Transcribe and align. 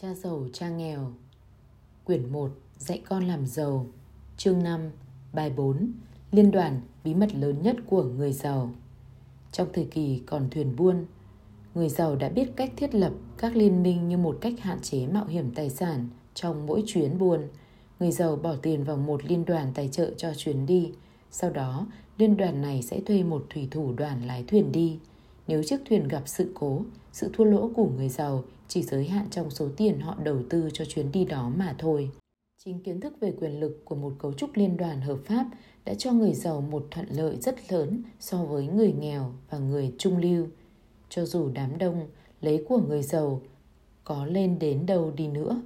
Cha 0.00 0.14
giàu 0.14 0.46
cha 0.52 0.68
nghèo 0.68 1.12
Quyển 2.04 2.32
1 2.32 2.50
Dạy 2.78 3.02
con 3.08 3.24
làm 3.24 3.46
giàu 3.46 3.86
Chương 4.36 4.62
5 4.62 4.90
Bài 5.32 5.50
4 5.50 5.92
Liên 6.32 6.50
đoàn 6.50 6.80
bí 7.04 7.14
mật 7.14 7.34
lớn 7.34 7.62
nhất 7.62 7.76
của 7.86 8.02
người 8.02 8.32
giàu 8.32 8.70
Trong 9.52 9.68
thời 9.72 9.84
kỳ 9.84 10.22
còn 10.26 10.50
thuyền 10.50 10.76
buôn 10.76 11.06
Người 11.74 11.88
giàu 11.88 12.16
đã 12.16 12.28
biết 12.28 12.52
cách 12.56 12.72
thiết 12.76 12.94
lập 12.94 13.12
các 13.38 13.56
liên 13.56 13.82
minh 13.82 14.08
như 14.08 14.18
một 14.18 14.38
cách 14.40 14.60
hạn 14.60 14.80
chế 14.80 15.06
mạo 15.06 15.26
hiểm 15.26 15.50
tài 15.54 15.70
sản 15.70 16.08
trong 16.34 16.66
mỗi 16.66 16.82
chuyến 16.86 17.18
buôn. 17.18 17.48
Người 18.00 18.12
giàu 18.12 18.36
bỏ 18.36 18.54
tiền 18.62 18.84
vào 18.84 18.96
một 18.96 19.24
liên 19.24 19.44
đoàn 19.44 19.72
tài 19.74 19.88
trợ 19.88 20.10
cho 20.16 20.34
chuyến 20.34 20.66
đi. 20.66 20.92
Sau 21.30 21.50
đó, 21.50 21.86
liên 22.18 22.36
đoàn 22.36 22.62
này 22.62 22.82
sẽ 22.82 23.00
thuê 23.00 23.22
một 23.22 23.46
thủy 23.50 23.68
thủ 23.70 23.92
đoàn 23.92 24.26
lái 24.26 24.44
thuyền 24.48 24.72
đi. 24.72 24.98
Nếu 25.46 25.62
chiếc 25.62 25.80
thuyền 25.84 26.08
gặp 26.08 26.22
sự 26.26 26.50
cố, 26.54 26.82
sự 27.12 27.30
thua 27.32 27.44
lỗ 27.44 27.70
của 27.76 27.88
người 27.96 28.08
giàu 28.08 28.44
chỉ 28.68 28.82
giới 28.82 29.04
hạn 29.08 29.26
trong 29.30 29.50
số 29.50 29.68
tiền 29.76 30.00
họ 30.00 30.16
đầu 30.24 30.38
tư 30.50 30.68
cho 30.72 30.84
chuyến 30.84 31.12
đi 31.12 31.24
đó 31.24 31.52
mà 31.56 31.74
thôi. 31.78 32.10
Chính 32.64 32.80
kiến 32.80 33.00
thức 33.00 33.14
về 33.20 33.32
quyền 33.40 33.60
lực 33.60 33.82
của 33.84 33.94
một 33.94 34.12
cấu 34.18 34.32
trúc 34.32 34.50
liên 34.54 34.76
đoàn 34.76 35.00
hợp 35.00 35.18
pháp 35.24 35.46
đã 35.84 35.94
cho 35.94 36.12
người 36.12 36.34
giàu 36.34 36.60
một 36.60 36.86
thuận 36.90 37.06
lợi 37.10 37.36
rất 37.36 37.72
lớn 37.72 38.02
so 38.20 38.44
với 38.44 38.66
người 38.66 38.92
nghèo 38.92 39.32
và 39.50 39.58
người 39.58 39.92
trung 39.98 40.16
lưu. 40.16 40.46
Cho 41.08 41.24
dù 41.24 41.50
đám 41.54 41.78
đông 41.78 42.08
lấy 42.40 42.64
của 42.68 42.78
người 42.78 43.02
giàu 43.02 43.40
có 44.04 44.26
lên 44.26 44.58
đến 44.58 44.86
đâu 44.86 45.12
đi 45.16 45.28
nữa 45.28 45.62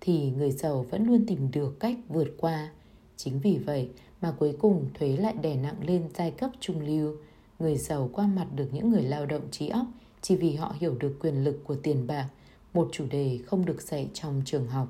thì 0.00 0.30
người 0.30 0.50
giàu 0.50 0.86
vẫn 0.90 1.06
luôn 1.06 1.26
tìm 1.26 1.50
được 1.50 1.80
cách 1.80 1.96
vượt 2.08 2.28
qua. 2.38 2.70
Chính 3.16 3.40
vì 3.40 3.58
vậy 3.58 3.88
mà 4.20 4.32
cuối 4.38 4.56
cùng 4.58 4.86
thuế 4.94 5.16
lại 5.16 5.34
đè 5.42 5.56
nặng 5.56 5.76
lên 5.86 6.08
giai 6.14 6.30
cấp 6.30 6.50
trung 6.60 6.80
lưu. 6.86 7.16
Người 7.62 7.76
giàu 7.76 8.10
qua 8.12 8.26
mặt 8.26 8.46
được 8.54 8.68
những 8.72 8.90
người 8.90 9.02
lao 9.02 9.26
động 9.26 9.42
trí 9.50 9.68
óc 9.68 9.86
chỉ 10.22 10.36
vì 10.36 10.54
họ 10.54 10.74
hiểu 10.78 10.94
được 11.00 11.16
quyền 11.20 11.44
lực 11.44 11.60
của 11.64 11.74
tiền 11.74 12.06
bạc, 12.06 12.28
một 12.74 12.88
chủ 12.92 13.04
đề 13.10 13.38
không 13.46 13.64
được 13.64 13.82
dạy 13.82 14.08
trong 14.14 14.42
trường 14.44 14.66
học. 14.66 14.88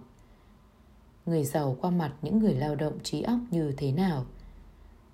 Người 1.26 1.44
giàu 1.44 1.76
qua 1.80 1.90
mặt 1.90 2.12
những 2.22 2.38
người 2.38 2.54
lao 2.54 2.74
động 2.74 2.98
trí 3.02 3.22
óc 3.22 3.38
như 3.50 3.72
thế 3.76 3.92
nào? 3.92 4.26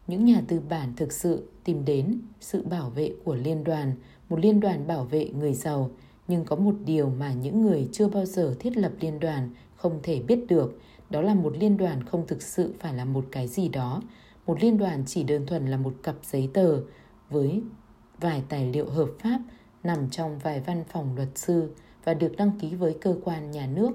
Những 0.06 0.24
nhà 0.24 0.42
tư 0.48 0.60
bản 0.68 0.92
thực 0.96 1.12
sự 1.12 1.48
tìm 1.64 1.84
đến 1.84 2.20
sự 2.40 2.62
bảo 2.62 2.90
vệ 2.90 3.12
của 3.24 3.34
liên 3.34 3.64
đoàn, 3.64 3.92
một 4.28 4.40
liên 4.40 4.60
đoàn 4.60 4.86
bảo 4.86 5.04
vệ 5.04 5.28
người 5.28 5.54
giàu, 5.54 5.90
nhưng 6.28 6.44
có 6.44 6.56
một 6.56 6.74
điều 6.84 7.10
mà 7.10 7.32
những 7.32 7.62
người 7.62 7.88
chưa 7.92 8.08
bao 8.08 8.24
giờ 8.24 8.54
thiết 8.58 8.76
lập 8.76 8.92
liên 9.00 9.20
đoàn 9.20 9.50
không 9.76 10.00
thể 10.02 10.22
biết 10.22 10.46
được, 10.48 10.78
đó 11.10 11.20
là 11.20 11.34
một 11.34 11.56
liên 11.56 11.76
đoàn 11.76 12.04
không 12.04 12.26
thực 12.26 12.42
sự 12.42 12.74
phải 12.78 12.94
là 12.94 13.04
một 13.04 13.24
cái 13.32 13.48
gì 13.48 13.68
đó. 13.68 14.02
Một 14.46 14.62
liên 14.62 14.78
đoàn 14.78 15.04
chỉ 15.06 15.22
đơn 15.22 15.46
thuần 15.46 15.66
là 15.66 15.76
một 15.76 15.94
cặp 16.02 16.16
giấy 16.22 16.50
tờ 16.54 16.80
với 17.30 17.62
vài 18.20 18.42
tài 18.48 18.72
liệu 18.72 18.90
hợp 18.90 19.08
pháp 19.18 19.40
nằm 19.82 20.10
trong 20.10 20.38
vài 20.38 20.60
văn 20.60 20.84
phòng 20.88 21.16
luật 21.16 21.28
sư 21.34 21.74
và 22.04 22.14
được 22.14 22.32
đăng 22.36 22.58
ký 22.60 22.74
với 22.74 22.96
cơ 23.00 23.16
quan 23.24 23.50
nhà 23.50 23.66
nước. 23.66 23.90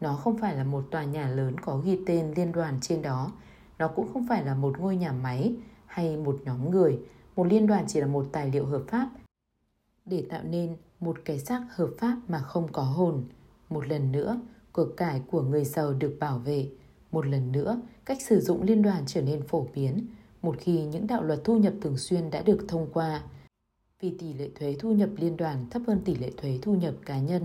Nó 0.00 0.14
không 0.14 0.38
phải 0.38 0.56
là 0.56 0.64
một 0.64 0.84
tòa 0.90 1.04
nhà 1.04 1.28
lớn 1.28 1.60
có 1.60 1.76
ghi 1.78 1.98
tên 2.06 2.32
liên 2.36 2.52
đoàn 2.52 2.78
trên 2.80 3.02
đó. 3.02 3.32
Nó 3.78 3.88
cũng 3.88 4.08
không 4.12 4.26
phải 4.28 4.44
là 4.44 4.54
một 4.54 4.78
ngôi 4.78 4.96
nhà 4.96 5.12
máy 5.12 5.54
hay 5.86 6.16
một 6.16 6.40
nhóm 6.44 6.70
người. 6.70 6.98
Một 7.36 7.44
liên 7.44 7.66
đoàn 7.66 7.84
chỉ 7.88 8.00
là 8.00 8.06
một 8.06 8.26
tài 8.32 8.50
liệu 8.50 8.66
hợp 8.66 8.82
pháp 8.88 9.10
để 10.04 10.24
tạo 10.30 10.42
nên 10.50 10.76
một 11.00 11.16
cái 11.24 11.38
xác 11.38 11.66
hợp 11.70 11.90
pháp 11.98 12.16
mà 12.28 12.38
không 12.38 12.72
có 12.72 12.82
hồn. 12.82 13.24
Một 13.68 13.88
lần 13.88 14.12
nữa, 14.12 14.40
cuộc 14.72 14.96
cải 14.96 15.22
của 15.30 15.42
người 15.42 15.64
giàu 15.64 15.92
được 15.92 16.16
bảo 16.20 16.38
vệ. 16.38 16.68
Một 17.12 17.26
lần 17.26 17.52
nữa, 17.52 17.80
cách 18.04 18.22
sử 18.22 18.40
dụng 18.40 18.62
liên 18.62 18.82
đoàn 18.82 19.02
trở 19.06 19.22
nên 19.22 19.42
phổ 19.42 19.66
biến 19.74 20.06
một 20.46 20.56
khi 20.58 20.84
những 20.84 21.06
đạo 21.06 21.22
luật 21.22 21.40
thu 21.44 21.58
nhập 21.58 21.74
thường 21.80 21.98
xuyên 21.98 22.30
đã 22.30 22.42
được 22.42 22.64
thông 22.68 22.88
qua. 22.92 23.22
Vì 24.00 24.10
tỷ 24.18 24.32
lệ 24.32 24.48
thuế 24.54 24.76
thu 24.78 24.92
nhập 24.92 25.08
liên 25.16 25.36
đoàn 25.36 25.66
thấp 25.70 25.82
hơn 25.86 26.00
tỷ 26.04 26.14
lệ 26.14 26.30
thuế 26.36 26.58
thu 26.62 26.74
nhập 26.74 26.94
cá 27.06 27.18
nhân. 27.18 27.42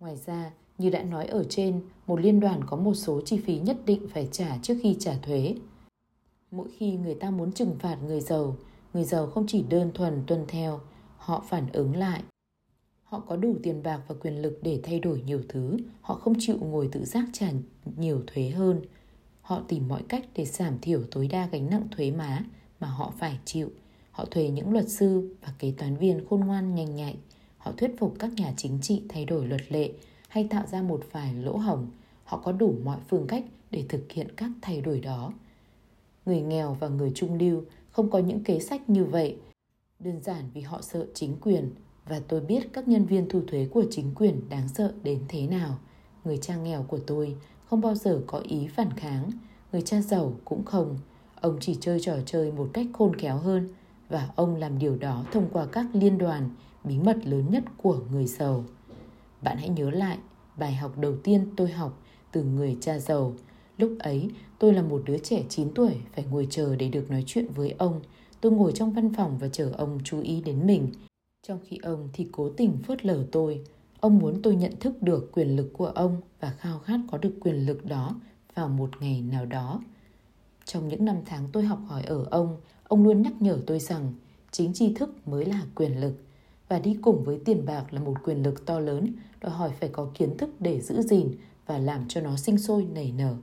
Ngoài 0.00 0.16
ra, 0.26 0.50
như 0.78 0.90
đã 0.90 1.02
nói 1.02 1.26
ở 1.26 1.44
trên, 1.44 1.80
một 2.06 2.20
liên 2.20 2.40
đoàn 2.40 2.60
có 2.66 2.76
một 2.76 2.94
số 2.94 3.20
chi 3.20 3.38
phí 3.38 3.58
nhất 3.58 3.76
định 3.86 4.08
phải 4.08 4.28
trả 4.32 4.58
trước 4.62 4.74
khi 4.82 4.96
trả 5.00 5.18
thuế. 5.22 5.54
Mỗi 6.50 6.68
khi 6.76 6.96
người 6.96 7.14
ta 7.14 7.30
muốn 7.30 7.52
trừng 7.52 7.76
phạt 7.78 7.96
người 8.06 8.20
giàu, 8.20 8.56
người 8.94 9.04
giàu 9.04 9.26
không 9.26 9.44
chỉ 9.48 9.64
đơn 9.68 9.90
thuần 9.94 10.22
tuân 10.26 10.44
theo, 10.48 10.80
họ 11.16 11.44
phản 11.48 11.72
ứng 11.72 11.96
lại. 11.96 12.22
Họ 13.04 13.20
có 13.20 13.36
đủ 13.36 13.56
tiền 13.62 13.82
bạc 13.82 14.00
và 14.08 14.14
quyền 14.20 14.42
lực 14.42 14.58
để 14.62 14.80
thay 14.82 15.00
đổi 15.00 15.22
nhiều 15.26 15.40
thứ, 15.48 15.76
họ 16.00 16.14
không 16.14 16.34
chịu 16.38 16.56
ngồi 16.60 16.88
tự 16.92 17.04
giác 17.04 17.24
trả 17.32 17.50
nhiều 17.96 18.22
thuế 18.26 18.48
hơn. 18.48 18.80
Họ 19.44 19.62
tìm 19.68 19.88
mọi 19.88 20.02
cách 20.08 20.24
để 20.34 20.44
giảm 20.44 20.78
thiểu 20.78 21.02
tối 21.10 21.28
đa 21.28 21.46
gánh 21.46 21.70
nặng 21.70 21.88
thuế 21.90 22.10
má 22.10 22.44
mà 22.80 22.88
họ 22.88 23.12
phải 23.18 23.38
chịu. 23.44 23.70
Họ 24.10 24.24
thuê 24.24 24.50
những 24.50 24.72
luật 24.72 24.88
sư 24.88 25.36
và 25.42 25.52
kế 25.58 25.72
toán 25.78 25.96
viên 25.96 26.26
khôn 26.30 26.40
ngoan, 26.40 26.74
nhanh 26.74 26.94
nhạy. 26.94 27.16
Họ 27.58 27.72
thuyết 27.72 27.90
phục 27.98 28.14
các 28.18 28.32
nhà 28.32 28.54
chính 28.56 28.78
trị 28.82 29.02
thay 29.08 29.24
đổi 29.24 29.46
luật 29.46 29.72
lệ 29.72 29.92
hay 30.28 30.48
tạo 30.50 30.66
ra 30.66 30.82
một 30.82 31.04
vài 31.12 31.34
lỗ 31.34 31.56
hổng. 31.56 31.86
Họ 32.24 32.38
có 32.38 32.52
đủ 32.52 32.74
mọi 32.84 32.98
phương 33.08 33.26
cách 33.26 33.44
để 33.70 33.84
thực 33.88 34.12
hiện 34.12 34.28
các 34.36 34.50
thay 34.62 34.80
đổi 34.80 35.00
đó. 35.00 35.32
Người 36.26 36.40
nghèo 36.40 36.76
và 36.80 36.88
người 36.88 37.12
trung 37.14 37.38
lưu 37.38 37.62
không 37.90 38.10
có 38.10 38.18
những 38.18 38.44
kế 38.44 38.60
sách 38.60 38.90
như 38.90 39.04
vậy. 39.04 39.36
Đơn 39.98 40.20
giản 40.22 40.44
vì 40.54 40.60
họ 40.60 40.82
sợ 40.82 41.06
chính 41.14 41.36
quyền 41.40 41.70
và 42.06 42.20
tôi 42.28 42.40
biết 42.40 42.72
các 42.72 42.88
nhân 42.88 43.06
viên 43.06 43.28
thu 43.28 43.42
thuế 43.46 43.68
của 43.72 43.84
chính 43.90 44.14
quyền 44.14 44.48
đáng 44.48 44.68
sợ 44.68 44.92
đến 45.02 45.20
thế 45.28 45.46
nào. 45.46 45.78
Người 46.24 46.38
cha 46.38 46.56
nghèo 46.56 46.82
của 46.82 46.98
tôi 47.06 47.36
không 47.74 47.80
bao 47.80 47.94
giờ 47.94 48.22
có 48.26 48.38
ý 48.38 48.68
phản 48.68 48.90
kháng, 48.90 49.30
người 49.72 49.82
cha 49.82 50.00
giàu 50.00 50.32
cũng 50.44 50.64
không. 50.64 50.98
Ông 51.40 51.56
chỉ 51.60 51.76
chơi 51.80 52.00
trò 52.00 52.16
chơi 52.26 52.52
một 52.52 52.70
cách 52.72 52.86
khôn 52.92 53.16
khéo 53.16 53.36
hơn 53.36 53.68
và 54.08 54.28
ông 54.36 54.56
làm 54.56 54.78
điều 54.78 54.96
đó 54.96 55.24
thông 55.32 55.48
qua 55.52 55.66
các 55.72 55.86
liên 55.92 56.18
đoàn 56.18 56.50
bí 56.84 56.98
mật 56.98 57.26
lớn 57.26 57.44
nhất 57.50 57.64
của 57.82 57.98
người 58.12 58.26
giàu. 58.26 58.64
Bạn 59.42 59.56
hãy 59.58 59.68
nhớ 59.68 59.90
lại 59.90 60.18
bài 60.56 60.74
học 60.74 60.98
đầu 60.98 61.16
tiên 61.16 61.46
tôi 61.56 61.70
học 61.70 62.02
từ 62.32 62.42
người 62.42 62.76
cha 62.80 62.98
giàu. 62.98 63.32
Lúc 63.78 63.92
ấy, 63.98 64.30
tôi 64.58 64.72
là 64.72 64.82
một 64.82 65.02
đứa 65.04 65.18
trẻ 65.18 65.42
9 65.48 65.70
tuổi 65.74 65.94
phải 66.14 66.24
ngồi 66.30 66.46
chờ 66.50 66.76
để 66.76 66.88
được 66.88 67.10
nói 67.10 67.24
chuyện 67.26 67.46
với 67.54 67.74
ông. 67.78 68.00
Tôi 68.40 68.52
ngồi 68.52 68.72
trong 68.72 68.92
văn 68.92 69.14
phòng 69.14 69.38
và 69.38 69.48
chờ 69.48 69.72
ông 69.76 69.98
chú 70.04 70.20
ý 70.20 70.40
đến 70.40 70.66
mình. 70.66 70.88
Trong 71.46 71.58
khi 71.64 71.78
ông 71.82 72.08
thì 72.12 72.28
cố 72.32 72.48
tình 72.48 72.78
phớt 72.86 73.06
lờ 73.06 73.24
tôi. 73.32 73.60
Ông 74.04 74.18
muốn 74.18 74.42
tôi 74.42 74.56
nhận 74.56 74.76
thức 74.80 75.02
được 75.02 75.32
quyền 75.32 75.56
lực 75.56 75.70
của 75.72 75.86
ông 75.86 76.20
và 76.40 76.50
khao 76.50 76.78
khát 76.78 77.00
có 77.10 77.18
được 77.18 77.34
quyền 77.40 77.66
lực 77.66 77.84
đó 77.84 78.20
vào 78.54 78.68
một 78.68 78.90
ngày 79.00 79.22
nào 79.22 79.46
đó. 79.46 79.80
Trong 80.64 80.88
những 80.88 81.04
năm 81.04 81.16
tháng 81.26 81.48
tôi 81.52 81.64
học 81.64 81.78
hỏi 81.86 82.02
ở 82.02 82.26
ông, 82.30 82.56
ông 82.88 83.04
luôn 83.04 83.22
nhắc 83.22 83.32
nhở 83.40 83.58
tôi 83.66 83.78
rằng 83.78 84.12
chính 84.50 84.72
tri 84.72 84.94
thức 84.94 85.28
mới 85.28 85.44
là 85.44 85.60
quyền 85.74 86.00
lực 86.00 86.14
và 86.68 86.78
đi 86.78 86.98
cùng 87.02 87.24
với 87.24 87.40
tiền 87.44 87.66
bạc 87.66 87.84
là 87.90 88.00
một 88.00 88.14
quyền 88.24 88.42
lực 88.42 88.66
to 88.66 88.80
lớn 88.80 89.12
đòi 89.40 89.52
hỏi 89.52 89.70
phải 89.80 89.88
có 89.88 90.10
kiến 90.14 90.36
thức 90.36 90.50
để 90.60 90.80
giữ 90.80 91.02
gìn 91.02 91.28
và 91.66 91.78
làm 91.78 92.08
cho 92.08 92.20
nó 92.20 92.36
sinh 92.36 92.58
sôi 92.58 92.86
nảy 92.94 93.12
nở. 93.12 93.36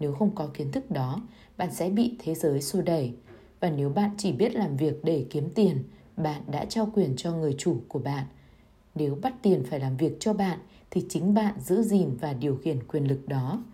Nếu 0.00 0.12
không 0.14 0.34
có 0.34 0.48
kiến 0.54 0.72
thức 0.72 0.90
đó, 0.90 1.22
bạn 1.56 1.74
sẽ 1.74 1.90
bị 1.90 2.16
thế 2.18 2.34
giới 2.34 2.62
xô 2.62 2.82
đẩy. 2.82 3.14
Và 3.60 3.70
nếu 3.70 3.88
bạn 3.88 4.10
chỉ 4.18 4.32
biết 4.32 4.54
làm 4.54 4.76
việc 4.76 5.04
để 5.04 5.26
kiếm 5.30 5.48
tiền, 5.54 5.84
bạn 6.16 6.42
đã 6.50 6.64
trao 6.64 6.90
quyền 6.94 7.16
cho 7.16 7.32
người 7.32 7.54
chủ 7.58 7.76
của 7.88 7.98
bạn– 7.98 8.26
nếu 8.94 9.18
bắt 9.22 9.34
tiền 9.42 9.64
phải 9.64 9.80
làm 9.80 9.96
việc 9.96 10.16
cho 10.20 10.32
bạn 10.32 10.58
thì 10.90 11.06
chính 11.08 11.34
bạn 11.34 11.54
giữ 11.60 11.82
gìn 11.82 12.16
và 12.20 12.32
điều 12.32 12.56
khiển 12.56 12.86
quyền 12.88 13.04
lực 13.04 13.28
đó. 13.28 13.64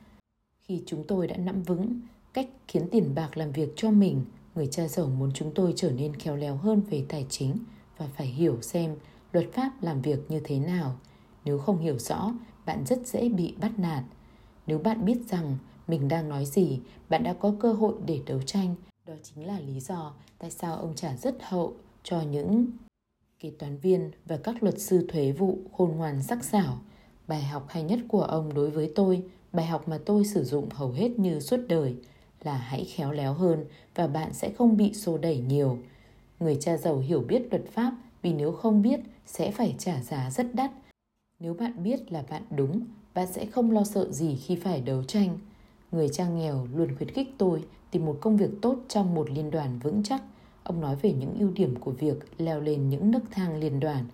Khi 0.60 0.82
chúng 0.86 1.04
tôi 1.04 1.26
đã 1.26 1.36
nắm 1.36 1.62
vững 1.62 2.00
cách 2.32 2.48
khiến 2.68 2.88
tiền 2.90 3.14
bạc 3.14 3.36
làm 3.36 3.52
việc 3.52 3.72
cho 3.76 3.90
mình, 3.90 4.24
người 4.54 4.66
cha 4.66 4.88
giàu 4.88 5.06
muốn 5.06 5.30
chúng 5.34 5.54
tôi 5.54 5.72
trở 5.76 5.90
nên 5.90 6.16
khéo 6.16 6.36
léo 6.36 6.56
hơn 6.56 6.80
về 6.90 7.04
tài 7.08 7.26
chính 7.28 7.56
và 7.98 8.06
phải 8.16 8.26
hiểu 8.26 8.58
xem 8.62 8.96
luật 9.32 9.46
pháp 9.52 9.82
làm 9.82 10.02
việc 10.02 10.30
như 10.30 10.40
thế 10.44 10.58
nào. 10.58 10.96
Nếu 11.44 11.58
không 11.58 11.78
hiểu 11.78 11.98
rõ, 11.98 12.32
bạn 12.66 12.86
rất 12.86 13.06
dễ 13.06 13.28
bị 13.28 13.54
bắt 13.60 13.78
nạt. 13.78 14.04
Nếu 14.66 14.78
bạn 14.78 15.04
biết 15.04 15.18
rằng 15.28 15.56
mình 15.88 16.08
đang 16.08 16.28
nói 16.28 16.44
gì, 16.44 16.80
bạn 17.08 17.22
đã 17.22 17.32
có 17.32 17.54
cơ 17.60 17.72
hội 17.72 17.94
để 18.06 18.20
đấu 18.26 18.42
tranh. 18.42 18.74
Đó 19.06 19.14
chính 19.22 19.46
là 19.46 19.60
lý 19.60 19.80
do 19.80 20.12
tại 20.38 20.50
sao 20.50 20.76
ông 20.76 20.94
trả 20.94 21.16
rất 21.16 21.36
hậu 21.40 21.74
cho 22.02 22.20
những 22.20 22.66
kế 23.40 23.50
toán 23.50 23.78
viên 23.78 24.10
và 24.26 24.36
các 24.36 24.62
luật 24.62 24.80
sư 24.80 25.06
thuế 25.08 25.32
vụ 25.32 25.58
khôn 25.72 25.96
ngoan 25.96 26.22
sắc 26.22 26.44
sảo. 26.44 26.78
Bài 27.28 27.42
học 27.42 27.66
hay 27.68 27.82
nhất 27.82 28.00
của 28.08 28.22
ông 28.22 28.54
đối 28.54 28.70
với 28.70 28.92
tôi, 28.94 29.22
bài 29.52 29.66
học 29.66 29.88
mà 29.88 29.98
tôi 30.04 30.24
sử 30.24 30.44
dụng 30.44 30.68
hầu 30.70 30.90
hết 30.90 31.18
như 31.18 31.40
suốt 31.40 31.60
đời, 31.68 31.94
là 32.42 32.56
hãy 32.56 32.84
khéo 32.84 33.12
léo 33.12 33.32
hơn 33.32 33.64
và 33.94 34.06
bạn 34.06 34.32
sẽ 34.32 34.50
không 34.58 34.76
bị 34.76 34.94
xô 34.94 35.18
đẩy 35.18 35.38
nhiều. 35.38 35.78
Người 36.40 36.56
cha 36.60 36.76
giàu 36.76 36.98
hiểu 36.98 37.20
biết 37.20 37.42
luật 37.50 37.64
pháp 37.72 37.92
vì 38.22 38.32
nếu 38.32 38.52
không 38.52 38.82
biết 38.82 39.00
sẽ 39.26 39.50
phải 39.50 39.74
trả 39.78 40.02
giá 40.02 40.30
rất 40.30 40.54
đắt. 40.54 40.70
Nếu 41.40 41.54
bạn 41.54 41.82
biết 41.82 42.12
là 42.12 42.24
bạn 42.30 42.42
đúng, 42.50 42.80
bạn 43.14 43.26
sẽ 43.32 43.46
không 43.46 43.70
lo 43.70 43.84
sợ 43.84 44.12
gì 44.12 44.36
khi 44.36 44.56
phải 44.56 44.80
đấu 44.80 45.04
tranh. 45.04 45.38
Người 45.92 46.08
cha 46.08 46.28
nghèo 46.28 46.68
luôn 46.74 46.96
khuyến 46.96 47.10
khích 47.10 47.28
tôi 47.38 47.64
tìm 47.90 48.06
một 48.06 48.18
công 48.20 48.36
việc 48.36 48.50
tốt 48.62 48.76
trong 48.88 49.14
một 49.14 49.30
liên 49.30 49.50
đoàn 49.50 49.78
vững 49.82 50.02
chắc– 50.02 50.22
Ông 50.68 50.80
nói 50.80 50.96
về 51.02 51.12
những 51.12 51.34
ưu 51.38 51.50
điểm 51.50 51.76
của 51.80 51.90
việc 51.90 52.16
leo 52.38 52.60
lên 52.60 52.88
những 52.88 53.10
nấc 53.10 53.22
thang 53.30 53.56
liên 53.60 53.80
đoàn. 53.80 54.04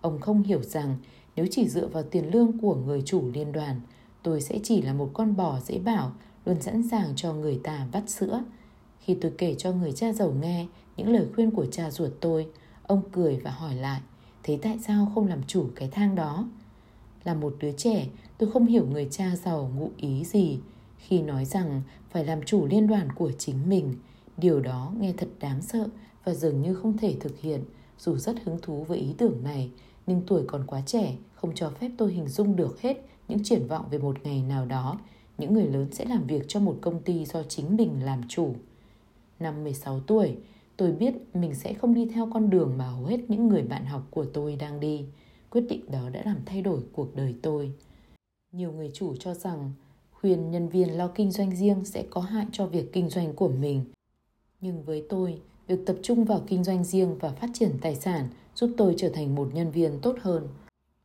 Ông 0.00 0.20
không 0.20 0.42
hiểu 0.42 0.62
rằng 0.62 0.96
nếu 1.36 1.46
chỉ 1.50 1.68
dựa 1.68 1.86
vào 1.86 2.02
tiền 2.02 2.30
lương 2.34 2.58
của 2.58 2.74
người 2.74 3.02
chủ 3.06 3.30
liên 3.32 3.52
đoàn, 3.52 3.80
tôi 4.22 4.40
sẽ 4.40 4.58
chỉ 4.62 4.82
là 4.82 4.92
một 4.92 5.10
con 5.14 5.36
bò 5.36 5.60
dễ 5.60 5.78
bảo, 5.78 6.12
luôn 6.44 6.60
sẵn 6.60 6.88
sàng 6.88 7.12
cho 7.16 7.32
người 7.32 7.60
ta 7.64 7.86
vắt 7.92 8.10
sữa. 8.10 8.42
Khi 9.00 9.14
tôi 9.14 9.32
kể 9.38 9.54
cho 9.54 9.72
người 9.72 9.92
cha 9.92 10.12
giàu 10.12 10.32
nghe 10.40 10.66
những 10.96 11.08
lời 11.08 11.26
khuyên 11.34 11.50
của 11.50 11.66
cha 11.66 11.90
ruột 11.90 12.10
tôi, 12.20 12.46
ông 12.82 13.02
cười 13.12 13.36
và 13.36 13.50
hỏi 13.50 13.74
lại, 13.74 14.00
thế 14.42 14.58
tại 14.62 14.78
sao 14.86 15.12
không 15.14 15.26
làm 15.26 15.42
chủ 15.46 15.66
cái 15.74 15.88
thang 15.92 16.14
đó? 16.14 16.48
Là 17.24 17.34
một 17.34 17.56
đứa 17.60 17.72
trẻ, 17.72 18.06
tôi 18.38 18.50
không 18.50 18.66
hiểu 18.66 18.86
người 18.86 19.08
cha 19.10 19.36
giàu 19.36 19.70
ngụ 19.76 19.90
ý 19.96 20.24
gì 20.24 20.58
khi 20.98 21.22
nói 21.22 21.44
rằng 21.44 21.82
phải 22.10 22.24
làm 22.24 22.42
chủ 22.42 22.66
liên 22.66 22.86
đoàn 22.86 23.12
của 23.12 23.32
chính 23.38 23.68
mình. 23.68 23.94
Điều 24.38 24.60
đó 24.60 24.92
nghe 24.98 25.12
thật 25.16 25.28
đáng 25.40 25.62
sợ 25.62 25.88
và 26.24 26.34
dường 26.34 26.62
như 26.62 26.74
không 26.74 26.96
thể 26.96 27.16
thực 27.20 27.40
hiện. 27.40 27.64
Dù 27.98 28.16
rất 28.16 28.36
hứng 28.44 28.58
thú 28.62 28.84
với 28.84 28.98
ý 28.98 29.14
tưởng 29.18 29.44
này, 29.44 29.70
nhưng 30.06 30.22
tuổi 30.26 30.42
còn 30.46 30.66
quá 30.66 30.82
trẻ, 30.86 31.16
không 31.34 31.54
cho 31.54 31.70
phép 31.70 31.90
tôi 31.98 32.12
hình 32.12 32.28
dung 32.28 32.56
được 32.56 32.80
hết 32.80 32.96
những 33.28 33.44
triển 33.44 33.66
vọng 33.66 33.84
về 33.90 33.98
một 33.98 34.16
ngày 34.24 34.42
nào 34.42 34.66
đó. 34.66 34.98
Những 35.38 35.54
người 35.54 35.66
lớn 35.66 35.88
sẽ 35.92 36.04
làm 36.04 36.26
việc 36.26 36.44
cho 36.48 36.60
một 36.60 36.78
công 36.80 37.02
ty 37.02 37.24
do 37.24 37.42
chính 37.42 37.76
mình 37.76 38.04
làm 38.04 38.20
chủ. 38.28 38.54
Năm 39.38 39.64
16 39.64 40.00
tuổi, 40.00 40.36
tôi 40.76 40.92
biết 40.92 41.14
mình 41.34 41.54
sẽ 41.54 41.74
không 41.74 41.94
đi 41.94 42.06
theo 42.14 42.28
con 42.32 42.50
đường 42.50 42.78
mà 42.78 42.86
hầu 42.86 43.04
hết 43.04 43.20
những 43.28 43.48
người 43.48 43.62
bạn 43.62 43.86
học 43.86 44.02
của 44.10 44.24
tôi 44.24 44.56
đang 44.56 44.80
đi. 44.80 45.04
Quyết 45.50 45.64
định 45.68 45.90
đó 45.90 46.10
đã 46.12 46.22
làm 46.24 46.36
thay 46.46 46.62
đổi 46.62 46.80
cuộc 46.92 47.16
đời 47.16 47.34
tôi. 47.42 47.72
Nhiều 48.52 48.72
người 48.72 48.90
chủ 48.94 49.16
cho 49.16 49.34
rằng 49.34 49.72
khuyên 50.12 50.50
nhân 50.50 50.68
viên 50.68 50.98
lo 50.98 51.08
kinh 51.08 51.30
doanh 51.30 51.56
riêng 51.56 51.84
sẽ 51.84 52.04
có 52.10 52.20
hại 52.20 52.46
cho 52.52 52.66
việc 52.66 52.92
kinh 52.92 53.08
doanh 53.08 53.34
của 53.34 53.48
mình. 53.48 53.84
Nhưng 54.60 54.82
với 54.82 55.04
tôi, 55.08 55.40
việc 55.66 55.86
tập 55.86 55.96
trung 56.02 56.24
vào 56.24 56.42
kinh 56.46 56.64
doanh 56.64 56.84
riêng 56.84 57.18
và 57.18 57.32
phát 57.32 57.50
triển 57.54 57.70
tài 57.80 57.96
sản 57.96 58.28
giúp 58.54 58.70
tôi 58.76 58.94
trở 58.96 59.08
thành 59.08 59.34
một 59.34 59.50
nhân 59.54 59.70
viên 59.70 59.98
tốt 60.02 60.16
hơn. 60.20 60.48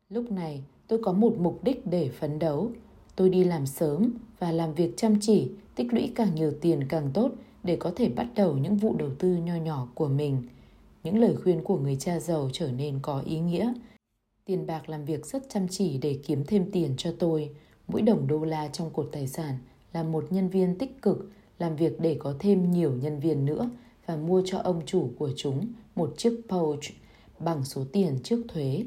Lúc 0.09 0.31
này, 0.31 0.63
tôi 0.87 0.99
có 1.03 1.13
một 1.13 1.33
mục 1.37 1.63
đích 1.63 1.87
để 1.87 2.09
phấn 2.09 2.39
đấu. 2.39 2.71
Tôi 3.15 3.29
đi 3.29 3.43
làm 3.43 3.65
sớm 3.65 4.13
và 4.39 4.51
làm 4.51 4.73
việc 4.73 4.97
chăm 4.97 5.19
chỉ, 5.21 5.51
tích 5.75 5.93
lũy 5.93 6.11
càng 6.15 6.35
nhiều 6.35 6.51
tiền 6.61 6.87
càng 6.89 7.11
tốt 7.13 7.31
để 7.63 7.75
có 7.75 7.91
thể 7.95 8.09
bắt 8.09 8.27
đầu 8.35 8.57
những 8.57 8.77
vụ 8.77 8.95
đầu 8.95 9.09
tư 9.19 9.35
nho 9.35 9.55
nhỏ 9.55 9.87
của 9.93 10.07
mình. 10.07 10.43
Những 11.03 11.19
lời 11.19 11.35
khuyên 11.43 11.63
của 11.63 11.77
người 11.77 11.95
cha 11.95 12.19
giàu 12.19 12.49
trở 12.53 12.71
nên 12.71 12.99
có 13.01 13.21
ý 13.25 13.39
nghĩa. 13.39 13.73
Tiền 14.45 14.67
bạc 14.67 14.89
làm 14.89 15.05
việc 15.05 15.25
rất 15.25 15.49
chăm 15.49 15.67
chỉ 15.67 15.97
để 15.97 16.19
kiếm 16.25 16.43
thêm 16.47 16.71
tiền 16.71 16.93
cho 16.97 17.13
tôi. 17.19 17.49
Mỗi 17.87 18.01
đồng 18.01 18.27
đô 18.27 18.43
la 18.43 18.67
trong 18.67 18.89
cột 18.89 19.09
tài 19.11 19.27
sản 19.27 19.57
là 19.93 20.03
một 20.03 20.25
nhân 20.29 20.49
viên 20.49 20.77
tích 20.77 21.01
cực 21.01 21.29
làm 21.59 21.75
việc 21.75 21.99
để 21.99 22.17
có 22.19 22.33
thêm 22.39 22.71
nhiều 22.71 22.91
nhân 22.91 23.19
viên 23.19 23.45
nữa 23.45 23.69
và 24.05 24.15
mua 24.15 24.41
cho 24.45 24.57
ông 24.57 24.81
chủ 24.85 25.09
của 25.17 25.31
chúng 25.35 25.67
một 25.95 26.13
chiếc 26.17 26.41
pouch 26.49 26.83
bằng 27.39 27.65
số 27.65 27.85
tiền 27.91 28.19
trước 28.23 28.43
thuế. 28.47 28.85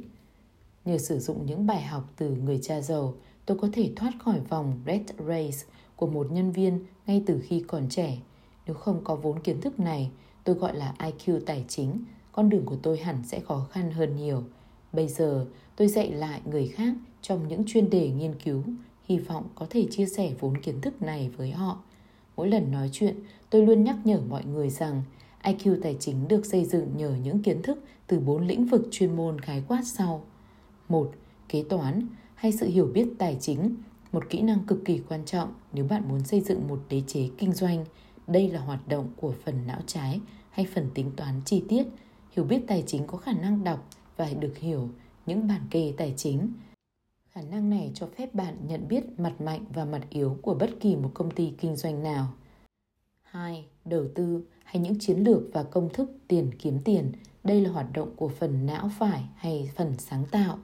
Nhờ 0.85 0.99
sử 0.99 1.19
dụng 1.19 1.47
những 1.47 1.67
bài 1.67 1.83
học 1.83 2.13
từ 2.17 2.31
người 2.31 2.59
cha 2.63 2.81
giàu, 2.81 3.15
tôi 3.47 3.59
có 3.59 3.69
thể 3.73 3.93
thoát 3.97 4.13
khỏi 4.19 4.41
vòng 4.49 4.81
red 4.87 5.03
race 5.19 5.59
của 5.97 6.07
một 6.07 6.33
nhân 6.33 6.53
viên 6.53 6.79
ngay 7.07 7.23
từ 7.27 7.41
khi 7.45 7.65
còn 7.67 7.89
trẻ. 7.89 8.19
Nếu 8.67 8.75
không 8.75 9.05
có 9.05 9.17
vốn 9.17 9.41
kiến 9.41 9.61
thức 9.61 9.81
này, 9.81 10.11
tôi 10.45 10.57
gọi 10.57 10.77
là 10.77 10.95
IQ 10.99 11.41
tài 11.47 11.65
chính, 11.69 12.05
con 12.33 12.49
đường 12.49 12.65
của 12.65 12.77
tôi 12.83 12.99
hẳn 12.99 13.23
sẽ 13.27 13.41
khó 13.41 13.67
khăn 13.71 13.91
hơn 13.91 14.17
nhiều. 14.17 14.43
Bây 14.93 15.09
giờ, 15.09 15.47
tôi 15.77 15.89
dạy 15.89 16.11
lại 16.11 16.41
người 16.51 16.69
khác 16.69 16.95
trong 17.23 17.49
những 17.49 17.63
chuyên 17.67 17.91
đề 17.91 18.11
nghiên 18.11 18.35
cứu, 18.45 18.63
hy 19.05 19.19
vọng 19.19 19.45
có 19.55 19.67
thể 19.71 19.87
chia 19.91 20.07
sẻ 20.07 20.33
vốn 20.41 20.61
kiến 20.61 20.81
thức 20.81 21.03
này 21.03 21.31
với 21.37 21.51
họ. 21.51 21.83
Mỗi 22.37 22.49
lần 22.49 22.73
nói 22.73 22.91
chuyện, 22.93 23.17
tôi 23.51 23.67
luôn 23.67 23.85
nhắc 23.85 23.97
nhở 24.05 24.21
mọi 24.29 24.45
người 24.45 24.71
rằng 24.71 25.03
IQ 25.43 25.77
tài 25.83 25.97
chính 26.01 26.29
được 26.29 26.47
xây 26.47 26.65
dựng 26.65 26.97
nhờ 26.97 27.17
những 27.25 27.43
kiến 27.43 27.63
thức 27.63 27.85
từ 28.07 28.21
bốn 28.21 28.47
lĩnh 28.47 28.67
vực 28.67 28.89
chuyên 28.91 29.17
môn 29.17 29.41
khái 29.41 29.63
quát 29.69 29.83
sau. 29.85 30.25
một 30.89 31.13
Kế 31.49 31.65
toán 31.69 32.07
hay 32.35 32.53
sự 32.53 32.67
hiểu 32.67 32.87
biết 32.95 33.09
tài 33.19 33.37
chính, 33.41 33.75
một 34.13 34.31
kỹ 34.31 34.41
năng 34.41 34.67
cực 34.67 34.85
kỳ 34.85 35.01
quan 35.09 35.25
trọng 35.25 35.55
nếu 35.73 35.85
bạn 35.85 36.09
muốn 36.09 36.25
xây 36.25 36.41
dựng 36.41 36.69
một 36.69 36.81
đế 36.89 37.03
chế 37.07 37.29
kinh 37.39 37.53
doanh. 37.53 37.85
Đây 38.27 38.49
là 38.49 38.61
hoạt 38.61 38.89
động 38.89 39.09
của 39.17 39.35
phần 39.45 39.67
não 39.67 39.81
trái 39.87 40.21
hay 40.51 40.67
phần 40.75 40.91
tính 40.95 41.11
toán 41.17 41.41
chi 41.45 41.65
tiết. 41.69 41.85
Hiểu 42.31 42.45
biết 42.45 42.61
tài 42.67 42.85
chính 42.87 43.07
có 43.07 43.19
khả 43.19 43.33
năng 43.33 43.65
đọc 43.65 43.89
và 44.17 44.31
được 44.41 44.59
hiểu 44.59 44.89
những 45.27 45.49
bản 45.49 45.61
kê 45.71 45.93
tài 45.97 46.15
chính. 46.17 46.49
Khả 47.37 47.43
năng 47.43 47.71
này 47.71 47.91
cho 47.95 48.07
phép 48.07 48.35
bạn 48.35 48.57
nhận 48.67 48.89
biết 48.89 49.05
mặt 49.19 49.41
mạnh 49.41 49.65
và 49.75 49.85
mặt 49.85 50.03
yếu 50.11 50.37
của 50.43 50.55
bất 50.55 50.71
kỳ 50.81 50.97
một 50.97 51.11
công 51.15 51.31
ty 51.31 51.53
kinh 51.59 51.77
doanh 51.77 52.03
nào. 52.03 52.27
2. 53.23 53.67
Đầu 53.85 54.05
tư 54.15 54.43
hay 54.65 54.83
những 54.83 54.99
chiến 54.99 55.19
lược 55.19 55.43
và 55.53 55.63
công 55.63 55.89
thức 55.93 56.11
tiền 56.29 56.51
kiếm 56.59 56.79
tiền. 56.85 57.13
Đây 57.45 57.61
là 57.61 57.71
hoạt 57.71 57.87
động 57.93 58.11
của 58.17 58.29
phần 58.29 58.67
não 58.67 58.91
phải 58.99 59.25
hay 59.37 59.71
phần 59.77 59.95
sáng 59.99 60.25
tạo. 60.31 60.59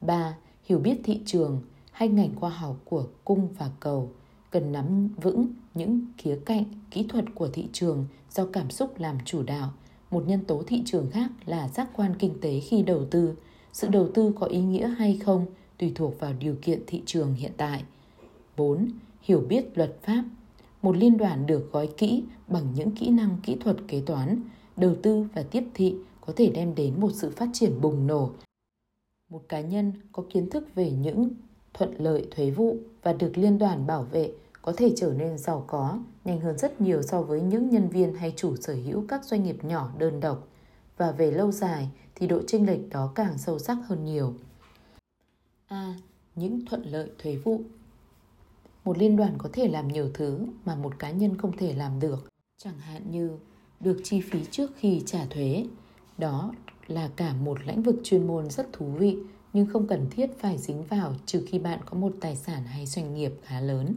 3. 0.00 0.36
Hiểu 0.64 0.78
biết 0.78 1.00
thị 1.04 1.20
trường 1.26 1.62
hay 1.92 2.08
ngành 2.08 2.36
khoa 2.36 2.50
học 2.50 2.76
của 2.84 3.06
cung 3.24 3.48
và 3.58 3.70
cầu 3.80 4.10
cần 4.50 4.72
nắm 4.72 5.08
vững 5.22 5.46
những 5.74 6.06
khía 6.18 6.38
cạnh, 6.46 6.64
kỹ 6.90 7.06
thuật 7.08 7.24
của 7.34 7.48
thị 7.48 7.68
trường 7.72 8.06
do 8.30 8.46
cảm 8.52 8.70
xúc 8.70 8.98
làm 8.98 9.18
chủ 9.24 9.42
đạo. 9.42 9.72
Một 10.10 10.24
nhân 10.26 10.44
tố 10.44 10.62
thị 10.66 10.82
trường 10.86 11.10
khác 11.10 11.30
là 11.46 11.68
giác 11.68 11.88
quan 11.96 12.14
kinh 12.18 12.40
tế 12.40 12.60
khi 12.60 12.82
đầu 12.82 13.04
tư. 13.10 13.36
Sự 13.72 13.88
đầu 13.88 14.08
tư 14.14 14.32
có 14.40 14.46
ý 14.46 14.60
nghĩa 14.60 14.88
hay 14.88 15.18
không 15.24 15.46
tùy 15.78 15.92
thuộc 15.94 16.20
vào 16.20 16.32
điều 16.32 16.56
kiện 16.62 16.82
thị 16.86 17.02
trường 17.06 17.34
hiện 17.34 17.52
tại. 17.56 17.84
4. 18.56 18.88
Hiểu 19.22 19.40
biết 19.40 19.78
luật 19.78 19.96
pháp 20.02 20.24
một 20.82 20.96
liên 20.96 21.16
đoàn 21.16 21.46
được 21.46 21.72
gói 21.72 21.88
kỹ 21.96 22.24
bằng 22.48 22.74
những 22.74 22.90
kỹ 22.90 23.08
năng 23.08 23.36
kỹ 23.42 23.56
thuật 23.60 23.76
kế 23.88 24.02
toán, 24.06 24.40
đầu 24.76 24.94
tư 25.02 25.26
và 25.34 25.42
tiếp 25.42 25.64
thị 25.74 25.96
có 26.20 26.32
thể 26.36 26.50
đem 26.54 26.74
đến 26.74 27.00
một 27.00 27.10
sự 27.14 27.30
phát 27.30 27.48
triển 27.52 27.80
bùng 27.80 28.06
nổ. 28.06 28.30
Một 29.28 29.42
cá 29.48 29.60
nhân 29.60 29.92
có 30.12 30.24
kiến 30.30 30.50
thức 30.50 30.74
về 30.74 30.90
những 30.90 31.28
thuận 31.74 31.94
lợi 31.98 32.26
thuế 32.30 32.50
vụ 32.50 32.76
và 33.02 33.12
được 33.12 33.32
liên 33.38 33.58
đoàn 33.58 33.86
bảo 33.86 34.02
vệ 34.02 34.32
có 34.62 34.72
thể 34.76 34.92
trở 34.96 35.12
nên 35.12 35.38
giàu 35.38 35.64
có 35.66 35.98
nhanh 36.24 36.40
hơn 36.40 36.58
rất 36.58 36.80
nhiều 36.80 37.02
so 37.02 37.22
với 37.22 37.40
những 37.40 37.70
nhân 37.70 37.88
viên 37.88 38.14
hay 38.14 38.32
chủ 38.36 38.56
sở 38.56 38.74
hữu 38.74 39.04
các 39.08 39.24
doanh 39.24 39.42
nghiệp 39.42 39.64
nhỏ 39.64 39.90
đơn 39.98 40.20
độc 40.20 40.48
và 40.96 41.12
về 41.12 41.30
lâu 41.30 41.52
dài 41.52 41.88
thì 42.14 42.26
độ 42.26 42.40
chênh 42.46 42.66
lệch 42.66 42.88
đó 42.90 43.12
càng 43.14 43.38
sâu 43.38 43.58
sắc 43.58 43.78
hơn 43.86 44.04
nhiều. 44.04 44.34
A. 45.66 45.94
Những 46.34 46.66
thuận 46.66 46.82
lợi 46.82 47.10
thuế 47.18 47.36
vụ. 47.36 47.60
Một 48.84 48.98
liên 48.98 49.16
đoàn 49.16 49.34
có 49.38 49.48
thể 49.52 49.68
làm 49.68 49.88
nhiều 49.88 50.10
thứ 50.14 50.46
mà 50.64 50.74
một 50.74 50.98
cá 50.98 51.10
nhân 51.10 51.36
không 51.36 51.56
thể 51.56 51.72
làm 51.72 52.00
được. 52.00 52.28
Chẳng 52.58 52.78
hạn 52.78 53.10
như 53.10 53.30
được 53.80 54.00
chi 54.04 54.20
phí 54.20 54.44
trước 54.50 54.70
khi 54.76 55.02
trả 55.06 55.26
thuế. 55.26 55.66
Đó 56.18 56.52
là 56.86 57.10
cả 57.16 57.34
một 57.34 57.58
lĩnh 57.66 57.82
vực 57.82 57.96
chuyên 58.04 58.26
môn 58.26 58.50
rất 58.50 58.72
thú 58.72 58.86
vị, 58.86 59.16
nhưng 59.52 59.66
không 59.66 59.86
cần 59.86 60.06
thiết 60.10 60.30
phải 60.38 60.58
dính 60.58 60.82
vào 60.82 61.14
trừ 61.26 61.44
khi 61.46 61.58
bạn 61.58 61.80
có 61.86 61.98
một 61.98 62.12
tài 62.20 62.36
sản 62.36 62.64
hay 62.64 62.86
doanh 62.86 63.14
nghiệp 63.14 63.32
khá 63.42 63.60
lớn. 63.60 63.94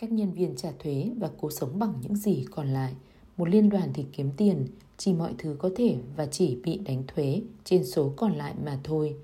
Các 0.00 0.12
nhân 0.12 0.32
viên 0.32 0.56
trả 0.56 0.72
thuế 0.78 1.10
và 1.18 1.30
cố 1.40 1.50
sống 1.50 1.78
bằng 1.78 1.94
những 2.02 2.16
gì 2.16 2.44
còn 2.50 2.68
lại. 2.68 2.94
Một 3.36 3.48
liên 3.48 3.68
đoàn 3.68 3.90
thì 3.94 4.06
kiếm 4.12 4.30
tiền 4.36 4.66
chỉ 4.96 5.12
mọi 5.12 5.34
thứ 5.38 5.56
có 5.58 5.70
thể 5.76 5.96
và 6.16 6.26
chỉ 6.26 6.56
bị 6.64 6.78
đánh 6.78 7.02
thuế 7.06 7.42
trên 7.64 7.84
số 7.84 8.12
còn 8.16 8.32
lại 8.32 8.54
mà 8.64 8.78
thôi 8.84 9.16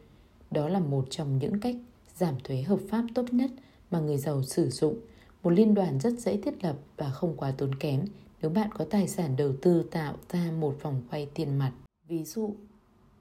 đó 0.53 0.69
là 0.69 0.81
một 0.81 1.05
trong 1.11 1.39
những 1.39 1.61
cách 1.61 1.77
giảm 2.17 2.35
thuế 2.45 2.63
hợp 2.63 2.79
pháp 2.89 3.05
tốt 3.15 3.25
nhất 3.33 3.51
mà 3.91 4.01
người 4.01 4.19
giàu 4.19 4.43
sử 4.43 4.71
dụng. 4.71 4.97
Một 5.43 5.51
liên 5.51 5.75
đoàn 5.75 6.01
rất 6.01 6.19
dễ 6.19 6.37
thiết 6.37 6.65
lập 6.65 6.77
và 6.97 7.11
không 7.11 7.37
quá 7.37 7.51
tốn 7.59 7.75
kém 7.75 8.05
nếu 8.43 8.51
bạn 8.51 8.71
có 8.73 8.85
tài 8.85 9.09
sản 9.09 9.37
đầu 9.37 9.53
tư 9.63 9.83
tạo 9.91 10.15
ra 10.33 10.51
một 10.61 10.77
vòng 10.83 11.03
quay 11.11 11.29
tiền 11.35 11.59
mặt. 11.59 11.73
Ví 12.09 12.25
dụ, 12.25 12.55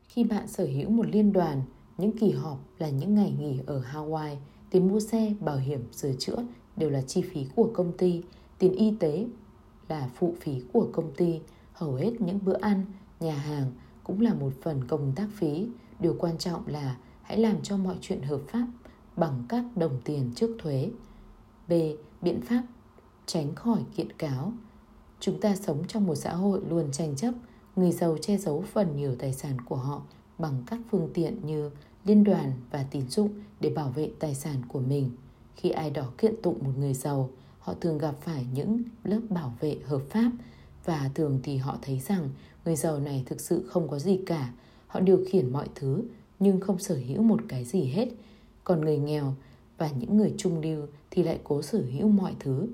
khi 0.08 0.24
bạn 0.24 0.48
sở 0.48 0.66
hữu 0.66 0.90
một 0.90 1.06
liên 1.08 1.34
đoàn, 1.34 1.62
những 1.98 2.18
kỳ 2.18 2.32
họp 2.32 2.60
là 2.80 2.90
những 2.90 3.16
ngày 3.16 3.34
nghỉ 3.40 3.60
ở 3.66 3.84
Hawaii, 3.94 4.36
tiền 4.70 4.88
mua 4.88 5.00
xe, 5.00 5.34
bảo 5.40 5.58
hiểm, 5.58 5.84
sửa 5.92 6.14
chữa 6.20 6.46
đều 6.78 6.90
là 6.90 7.02
chi 7.02 7.22
phí 7.22 7.46
của 7.56 7.72
công 7.74 7.98
ty, 7.98 8.22
tiền 8.60 8.74
y 8.74 8.94
tế 9.00 9.26
là 9.90 10.10
phụ 10.16 10.36
phí 10.40 10.62
của 10.74 10.90
công 10.94 11.14
ty, 11.14 11.40
hầu 11.74 11.94
hết 11.94 12.22
những 12.22 12.40
bữa 12.46 12.58
ăn, 12.62 12.86
nhà 13.20 13.36
hàng 13.36 13.72
cũng 14.04 14.22
là 14.22 14.34
một 14.34 14.54
phần 14.62 14.88
công 14.88 15.14
tác 15.16 15.28
phí. 15.34 15.68
Điều 16.00 16.16
quan 16.20 16.38
trọng 16.38 16.68
là 16.68 16.98
hãy 17.22 17.38
làm 17.38 17.62
cho 17.64 17.78
mọi 17.78 17.96
chuyện 18.02 18.22
hợp 18.22 18.42
pháp 18.48 18.68
bằng 19.16 19.44
các 19.50 19.64
đồng 19.76 20.02
tiền 20.04 20.32
trước 20.36 20.56
thuế. 20.60 20.90
B. 21.68 21.74
Biện 22.22 22.42
pháp 22.42 22.64
tránh 23.26 23.56
khỏi 23.56 23.84
kiện 23.96 24.12
cáo. 24.12 24.54
Chúng 25.20 25.42
ta 25.42 25.56
sống 25.56 25.84
trong 25.88 26.06
một 26.08 26.16
xã 26.16 26.34
hội 26.34 26.62
luôn 26.70 26.92
tranh 26.92 27.16
chấp, 27.16 27.34
người 27.76 27.92
giàu 27.92 28.18
che 28.22 28.38
giấu 28.38 28.62
phần 28.62 28.96
nhiều 28.96 29.16
tài 29.16 29.34
sản 29.34 29.62
của 29.62 29.76
họ 29.76 30.02
bằng 30.38 30.64
các 30.68 30.80
phương 30.92 31.10
tiện 31.14 31.46
như 31.46 31.72
liên 32.06 32.24
đoàn 32.24 32.54
và 32.72 32.86
tín 32.92 33.10
dụng 33.10 33.30
để 33.60 33.70
bảo 33.70 33.90
vệ 33.90 34.12
tài 34.20 34.36
sản 34.36 34.62
của 34.68 34.80
mình. 34.80 35.12
Khi 35.56 35.70
ai 35.70 35.90
đó 35.90 36.12
kiện 36.18 36.42
tụng 36.44 36.58
một 36.62 36.72
người 36.78 36.94
giàu, 36.94 37.30
họ 37.60 37.74
thường 37.74 37.98
gặp 37.98 38.16
phải 38.22 38.46
những 38.54 38.84
lớp 39.04 39.22
bảo 39.30 39.54
vệ 39.60 39.78
hợp 39.86 40.02
pháp 40.10 40.32
và 40.86 41.12
thường 41.16 41.40
thì 41.44 41.58
họ 41.58 41.78
thấy 41.82 42.00
rằng 42.00 42.30
người 42.66 42.76
giàu 42.76 43.00
này 43.00 43.24
thực 43.26 43.42
sự 43.42 43.66
không 43.68 43.88
có 43.88 44.00
gì 44.00 44.20
cả. 44.26 44.54
Họ 44.88 45.00
điều 45.00 45.26
khiển 45.30 45.54
mọi 45.54 45.70
thứ 45.76 46.04
nhưng 46.42 46.60
không 46.60 46.80
sở 46.80 46.96
hữu 47.08 47.22
một 47.22 47.42
cái 47.48 47.66
gì 47.66 47.84
hết 47.84 48.10
còn 48.64 48.82
người 48.82 48.98
nghèo 48.98 49.34
và 49.78 49.92
những 49.92 50.18
người 50.18 50.34
trung 50.38 50.62
lưu 50.62 50.88
thì 51.12 51.24
lại 51.24 51.40
cố 51.44 51.62
sở 51.62 51.84
hữu 51.94 52.08
mọi 52.08 52.36
thứ 52.40 52.68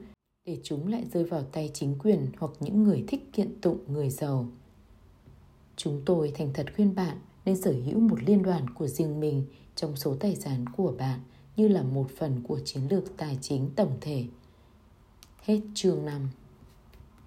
để 0.46 0.58
chúng 0.64 0.88
lại 0.88 1.06
rơi 1.14 1.24
vào 1.24 1.44
tay 1.44 1.72
chính 1.74 1.96
quyền 2.00 2.28
hoặc 2.38 2.52
những 2.60 2.84
người 2.84 3.04
thích 3.08 3.34
kiện 3.34 3.62
tụng 3.62 3.80
người 3.88 4.10
giàu. 4.10 4.48
Chúng 5.76 6.02
tôi 6.06 6.32
thành 6.36 6.54
thật 6.54 6.66
khuyên 6.76 6.96
bạn 6.96 7.18
nên 7.46 7.62
sở 7.62 7.72
hữu 7.72 8.00
một 8.00 8.24
liên 8.26 8.44
đoàn 8.44 8.70
của 8.70 8.88
riêng 8.88 9.20
mình 9.20 9.44
trong 9.76 9.96
số 9.96 10.16
tài 10.20 10.36
sản 10.36 10.66
của 10.78 10.94
bạn 10.98 11.20
như 11.56 11.68
là 11.68 11.84
một 11.84 12.08
phần 12.18 12.42
của 12.48 12.60
chiến 12.66 12.84
lược 12.90 13.18
tài 13.18 13.38
chính 13.42 13.70
tổng 13.76 13.98
thể. 14.02 14.26
Hết 15.42 15.60
chương 15.74 16.06
5 16.06 16.30